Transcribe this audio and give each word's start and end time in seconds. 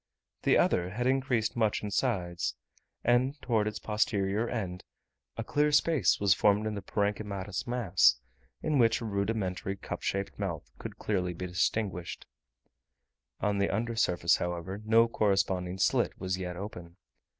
The 0.41 0.57
other 0.57 0.89
had 0.89 1.05
increased 1.05 1.55
much 1.55 1.83
in 1.83 1.91
size; 1.91 2.55
and 3.03 3.39
towards 3.39 3.67
its 3.67 3.77
posterior 3.77 4.49
end, 4.49 4.83
a 5.37 5.43
clear 5.43 5.71
space 5.71 6.19
was 6.19 6.33
formed 6.33 6.65
in 6.65 6.73
the 6.73 6.81
parenchymatous 6.81 7.67
mass, 7.67 8.15
in 8.63 8.79
which 8.79 8.99
a 9.01 9.05
rudimentary 9.05 9.75
cup 9.75 10.01
shaped 10.01 10.39
mouth 10.39 10.71
could 10.79 10.97
clearly 10.97 11.35
be 11.35 11.45
distinguished; 11.45 12.25
on 13.41 13.59
the 13.59 13.69
under 13.69 13.95
surface, 13.95 14.37
however, 14.37 14.81
no 14.83 15.07
corresponding 15.07 15.77
slit 15.77 16.19
was 16.19 16.35
yet 16.39 16.57
open. 16.57 16.97